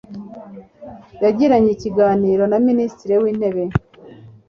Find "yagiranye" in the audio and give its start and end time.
1.23-1.69